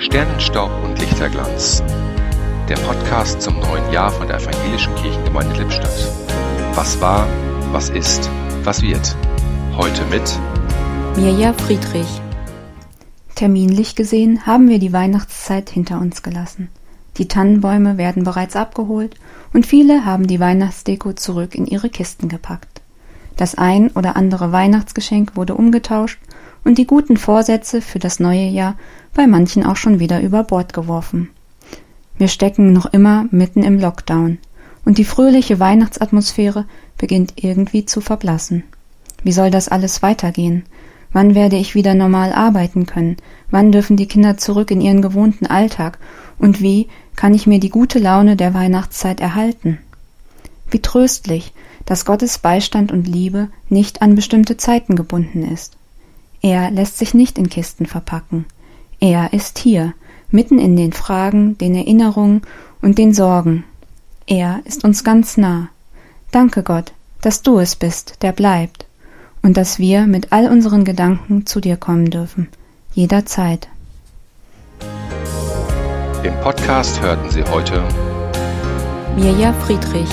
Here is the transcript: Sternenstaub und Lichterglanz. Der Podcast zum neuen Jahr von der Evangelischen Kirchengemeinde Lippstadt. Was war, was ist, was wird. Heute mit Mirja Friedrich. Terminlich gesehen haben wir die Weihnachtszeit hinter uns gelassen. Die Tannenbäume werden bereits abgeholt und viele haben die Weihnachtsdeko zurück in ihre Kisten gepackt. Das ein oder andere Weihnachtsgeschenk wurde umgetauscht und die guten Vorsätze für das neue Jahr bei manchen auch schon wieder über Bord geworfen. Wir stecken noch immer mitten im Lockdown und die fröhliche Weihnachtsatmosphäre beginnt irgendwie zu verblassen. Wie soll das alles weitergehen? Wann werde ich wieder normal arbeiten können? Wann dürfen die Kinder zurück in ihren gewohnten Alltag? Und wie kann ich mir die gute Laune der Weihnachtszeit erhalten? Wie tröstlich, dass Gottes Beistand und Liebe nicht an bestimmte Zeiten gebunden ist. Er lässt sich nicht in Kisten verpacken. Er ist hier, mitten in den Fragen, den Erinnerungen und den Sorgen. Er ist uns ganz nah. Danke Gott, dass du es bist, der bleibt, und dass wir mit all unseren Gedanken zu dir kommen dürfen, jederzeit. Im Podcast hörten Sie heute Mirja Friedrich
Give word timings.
Sternenstaub 0.00 0.70
und 0.82 0.98
Lichterglanz. 0.98 1.82
Der 2.70 2.76
Podcast 2.76 3.42
zum 3.42 3.60
neuen 3.60 3.92
Jahr 3.92 4.10
von 4.10 4.26
der 4.26 4.38
Evangelischen 4.38 4.94
Kirchengemeinde 4.94 5.58
Lippstadt. 5.58 6.10
Was 6.74 6.98
war, 7.02 7.28
was 7.70 7.90
ist, 7.90 8.30
was 8.64 8.80
wird. 8.80 9.14
Heute 9.76 10.02
mit 10.06 10.38
Mirja 11.16 11.52
Friedrich. 11.52 12.08
Terminlich 13.34 13.94
gesehen 13.94 14.46
haben 14.46 14.70
wir 14.70 14.78
die 14.78 14.94
Weihnachtszeit 14.94 15.68
hinter 15.68 16.00
uns 16.00 16.22
gelassen. 16.22 16.70
Die 17.18 17.28
Tannenbäume 17.28 17.98
werden 17.98 18.24
bereits 18.24 18.56
abgeholt 18.56 19.16
und 19.52 19.66
viele 19.66 20.06
haben 20.06 20.26
die 20.26 20.40
Weihnachtsdeko 20.40 21.12
zurück 21.12 21.54
in 21.54 21.66
ihre 21.66 21.90
Kisten 21.90 22.30
gepackt. 22.30 22.80
Das 23.36 23.54
ein 23.54 23.90
oder 23.90 24.16
andere 24.16 24.50
Weihnachtsgeschenk 24.50 25.36
wurde 25.36 25.54
umgetauscht 25.54 26.18
und 26.64 26.78
die 26.78 26.86
guten 26.86 27.16
Vorsätze 27.16 27.80
für 27.80 27.98
das 27.98 28.20
neue 28.20 28.46
Jahr 28.46 28.76
bei 29.14 29.26
manchen 29.26 29.64
auch 29.64 29.76
schon 29.76 30.00
wieder 30.00 30.20
über 30.20 30.44
Bord 30.44 30.72
geworfen. 30.72 31.30
Wir 32.16 32.28
stecken 32.28 32.72
noch 32.72 32.86
immer 32.86 33.26
mitten 33.30 33.62
im 33.62 33.78
Lockdown 33.78 34.38
und 34.84 34.98
die 34.98 35.04
fröhliche 35.04 35.58
Weihnachtsatmosphäre 35.58 36.66
beginnt 36.98 37.34
irgendwie 37.36 37.86
zu 37.86 38.00
verblassen. 38.00 38.64
Wie 39.22 39.32
soll 39.32 39.50
das 39.50 39.68
alles 39.68 40.02
weitergehen? 40.02 40.64
Wann 41.12 41.34
werde 41.34 41.56
ich 41.56 41.74
wieder 41.74 41.94
normal 41.94 42.32
arbeiten 42.32 42.86
können? 42.86 43.16
Wann 43.50 43.72
dürfen 43.72 43.96
die 43.96 44.06
Kinder 44.06 44.36
zurück 44.36 44.70
in 44.70 44.80
ihren 44.80 45.02
gewohnten 45.02 45.46
Alltag? 45.46 45.98
Und 46.38 46.60
wie 46.60 46.88
kann 47.16 47.34
ich 47.34 47.46
mir 47.46 47.58
die 47.58 47.70
gute 47.70 47.98
Laune 47.98 48.36
der 48.36 48.54
Weihnachtszeit 48.54 49.20
erhalten? 49.20 49.78
Wie 50.70 50.80
tröstlich, 50.80 51.52
dass 51.84 52.04
Gottes 52.04 52.38
Beistand 52.38 52.92
und 52.92 53.08
Liebe 53.08 53.48
nicht 53.68 54.02
an 54.02 54.14
bestimmte 54.14 54.56
Zeiten 54.56 54.94
gebunden 54.94 55.42
ist. 55.42 55.76
Er 56.42 56.70
lässt 56.70 56.98
sich 56.98 57.12
nicht 57.12 57.38
in 57.38 57.48
Kisten 57.50 57.86
verpacken. 57.86 58.46
Er 58.98 59.32
ist 59.32 59.58
hier, 59.58 59.92
mitten 60.30 60.58
in 60.58 60.76
den 60.76 60.92
Fragen, 60.92 61.58
den 61.58 61.74
Erinnerungen 61.74 62.42
und 62.80 62.98
den 62.98 63.12
Sorgen. 63.12 63.64
Er 64.26 64.60
ist 64.64 64.84
uns 64.84 65.04
ganz 65.04 65.36
nah. 65.36 65.68
Danke 66.30 66.62
Gott, 66.62 66.92
dass 67.20 67.42
du 67.42 67.58
es 67.58 67.76
bist, 67.76 68.22
der 68.22 68.32
bleibt, 68.32 68.86
und 69.42 69.56
dass 69.56 69.78
wir 69.78 70.06
mit 70.06 70.32
all 70.32 70.48
unseren 70.48 70.84
Gedanken 70.84 71.46
zu 71.46 71.60
dir 71.60 71.76
kommen 71.76 72.10
dürfen, 72.10 72.48
jederzeit. 72.94 73.68
Im 76.22 76.34
Podcast 76.40 77.00
hörten 77.02 77.30
Sie 77.30 77.42
heute 77.44 77.82
Mirja 79.16 79.52
Friedrich 79.54 80.08